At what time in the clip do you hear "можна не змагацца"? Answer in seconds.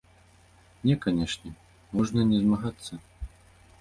1.99-2.93